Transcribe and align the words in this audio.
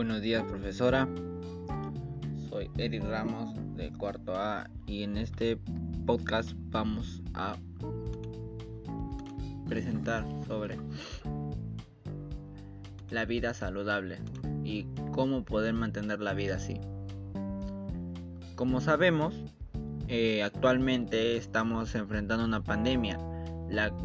Buenos 0.00 0.22
días 0.22 0.42
profesora, 0.44 1.06
soy 2.48 2.70
Eric 2.78 3.04
Ramos 3.04 3.54
de 3.76 3.92
cuarto 3.92 4.34
A 4.34 4.70
y 4.86 5.02
en 5.02 5.18
este 5.18 5.58
podcast 6.06 6.52
vamos 6.70 7.20
a 7.34 7.58
presentar 9.68 10.24
sobre 10.46 10.78
la 13.10 13.26
vida 13.26 13.52
saludable 13.52 14.20
y 14.64 14.86
cómo 15.12 15.44
poder 15.44 15.74
mantener 15.74 16.20
la 16.20 16.32
vida 16.32 16.54
así. 16.54 16.80
Como 18.54 18.80
sabemos, 18.80 19.34
eh, 20.08 20.42
actualmente 20.42 21.36
estamos 21.36 21.94
enfrentando 21.94 22.46
una 22.46 22.64
pandemia 22.64 23.18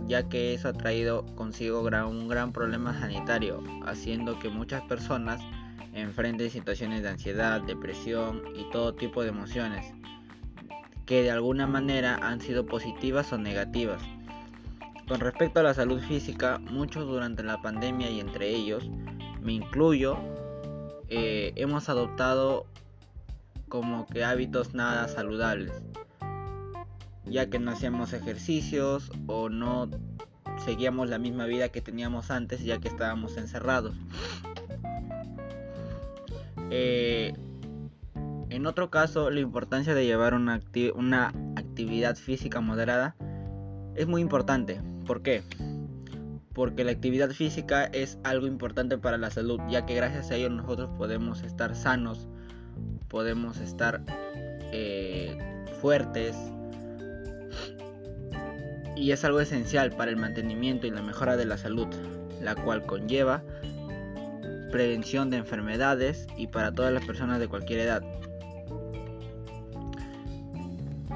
ya 0.07 0.27
que 0.27 0.54
eso 0.54 0.68
ha 0.68 0.73
traído 0.73 1.25
consigo 1.36 1.79
un 1.79 2.27
gran 2.27 2.51
problema 2.51 3.00
sanitario, 3.00 3.64
haciendo 3.86 4.37
que 4.39 4.50
muchas 4.50 4.83
personas 4.83 5.41
enfrenten 5.95 6.51
situaciones 6.51 7.01
de 7.01 7.09
ansiedad, 7.09 7.61
depresión 7.61 8.43
y 8.55 8.69
todo 8.69 8.93
tipo 8.93 9.23
de 9.23 9.29
emociones, 9.29 9.91
que 11.07 11.23
de 11.23 11.31
alguna 11.31 11.65
manera 11.65 12.19
han 12.21 12.39
sido 12.41 12.68
positivas 12.68 13.33
o 13.33 13.39
negativas. 13.39 14.01
Con 15.07 15.19
respecto 15.19 15.61
a 15.61 15.63
la 15.63 15.73
salud 15.73 15.99
física, 16.01 16.59
muchos 16.59 17.07
durante 17.07 17.41
la 17.41 17.61
pandemia 17.61 18.09
y 18.09 18.19
entre 18.19 18.49
ellos, 18.49 18.89
me 19.41 19.54
incluyo, 19.54 20.18
eh, 21.09 21.54
hemos 21.55 21.89
adoptado 21.89 22.68
como 23.69 24.05
que 24.05 24.23
hábitos 24.23 24.73
nada 24.73 25.07
saludables 25.07 25.71
ya 27.25 27.49
que 27.49 27.59
no 27.59 27.71
hacíamos 27.71 28.13
ejercicios 28.13 29.11
o 29.27 29.49
no 29.49 29.89
seguíamos 30.63 31.09
la 31.09 31.18
misma 31.18 31.46
vida 31.46 31.69
que 31.69 31.82
teníamos 31.82 32.31
antes 32.31 32.63
ya 32.63 32.80
que 32.80 32.88
estábamos 32.88 33.37
encerrados. 33.37 33.95
Eh, 36.71 37.33
en 38.49 38.66
otro 38.66 38.89
caso, 38.89 39.30
la 39.30 39.39
importancia 39.39 39.94
de 39.94 40.05
llevar 40.05 40.33
una, 40.33 40.61
actividad 41.55 42.16
física 42.16 42.61
moderada 42.61 43.16
es 43.95 44.08
muy 44.08 44.21
importante. 44.21 44.81
¿Por 45.05 45.21
qué? 45.21 45.43
Porque 46.53 46.83
la 46.83 46.91
actividad 46.91 47.31
física 47.31 47.86
es 47.86 48.17
algo 48.23 48.47
importante 48.47 48.97
para 48.97 49.17
la 49.17 49.30
salud, 49.30 49.59
ya 49.69 49.86
que 49.86 49.95
gracias 49.95 50.31
a 50.31 50.36
ello 50.36 50.49
nosotros 50.49 50.89
podemos 50.97 51.43
estar 51.43 51.75
sanos, 51.75 52.30
podemos 53.09 53.58
estar 53.58 54.02
eh, 54.71 55.38
fuertes, 55.81 56.36
y 58.95 59.11
es 59.11 59.25
algo 59.25 59.41
esencial 59.41 59.91
para 59.91 60.11
el 60.11 60.17
mantenimiento 60.17 60.88
y 60.88 60.91
la 60.91 61.02
mejora 61.02 61.36
de 61.36 61.45
la 61.45 61.58
salud, 61.58 61.88
la 62.41 62.55
cual 62.55 62.86
conlleva 62.86 63.43
prevención 64.75 65.29
de 65.29 65.37
enfermedades 65.37 66.27
y 66.35 66.47
para 66.47 66.73
todas 66.73 66.91
las 66.91 67.05
personas 67.05 67.39
de 67.39 67.47
cualquier 67.47 67.79
edad. 67.79 68.03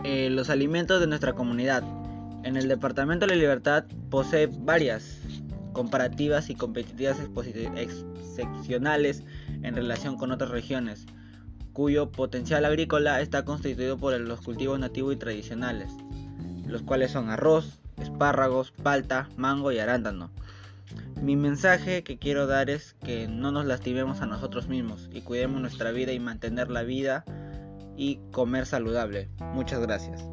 Eh, 0.05 0.29
los 0.29 0.49
alimentos 0.49 1.01
de 1.01 1.07
nuestra 1.07 1.33
comunidad. 1.33 1.83
En 2.45 2.55
el 2.55 2.69
Departamento 2.69 3.25
de 3.25 3.33
la 3.33 3.37
Libertad 3.37 3.83
posee 4.09 4.47
varias 4.47 5.19
comparativas 5.73 6.49
y 6.49 6.55
competitivas 6.55 7.17
excepcionales 7.75 9.25
en 9.61 9.75
relación 9.75 10.15
con 10.15 10.31
otras 10.31 10.51
regiones, 10.51 11.05
cuyo 11.73 12.13
potencial 12.13 12.63
agrícola 12.63 13.19
está 13.19 13.43
constituido 13.43 13.97
por 13.97 14.17
los 14.17 14.39
cultivos 14.39 14.79
nativos 14.79 15.15
y 15.15 15.17
tradicionales 15.17 15.91
los 16.69 16.83
cuales 16.83 17.11
son 17.11 17.29
arroz, 17.29 17.79
espárragos, 17.97 18.71
palta, 18.71 19.27
mango 19.35 19.71
y 19.71 19.79
arándano. 19.79 20.29
Mi 21.21 21.35
mensaje 21.35 22.03
que 22.03 22.17
quiero 22.17 22.47
dar 22.47 22.69
es 22.69 22.95
que 23.03 23.27
no 23.27 23.51
nos 23.51 23.65
lastimemos 23.65 24.21
a 24.21 24.25
nosotros 24.25 24.67
mismos 24.67 25.09
y 25.11 25.21
cuidemos 25.21 25.59
nuestra 25.59 25.91
vida 25.91 26.13
y 26.13 26.19
mantener 26.19 26.69
la 26.69 26.83
vida 26.83 27.25
y 27.97 28.19
comer 28.31 28.65
saludable. 28.65 29.27
Muchas 29.53 29.81
gracias. 29.81 30.23